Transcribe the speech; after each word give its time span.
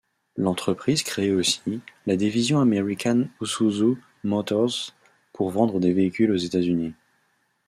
L'entreprise 0.35 1.03
crée 1.03 1.31
aussi, 1.31 1.81
la 2.07 2.15
division 2.15 2.59
American 2.59 3.25
Isuzu 3.39 3.99
Motors, 4.23 4.95
pour 5.31 5.51
vendre 5.51 5.79
des 5.79 5.93
véhicules 5.93 6.31
aux 6.31 6.35
États-Unis. 6.37 6.95